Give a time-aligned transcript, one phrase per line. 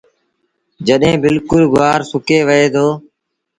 [0.87, 2.87] جڏهيݩ بلڪُل گُوآر سُڪي وهي دو۔